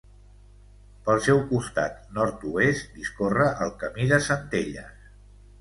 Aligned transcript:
Pel 1.09 1.19
seu 1.25 1.41
costat 1.51 2.01
nord-oest 2.17 2.97
discorre 3.03 3.51
el 3.67 3.77
Camí 3.85 4.11
de 4.15 4.21
Centelles. 4.31 5.09